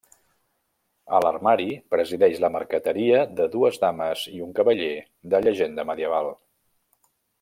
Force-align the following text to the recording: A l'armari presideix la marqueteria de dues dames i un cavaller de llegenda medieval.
A 1.17 1.19
l'armari 1.25 1.67
presideix 1.93 2.41
la 2.45 2.49
marqueteria 2.55 3.19
de 3.41 3.47
dues 3.57 3.77
dames 3.85 4.25
i 4.33 4.41
un 4.47 4.57
cavaller 4.61 4.91
de 5.35 5.43
llegenda 5.45 5.87
medieval. 5.93 6.33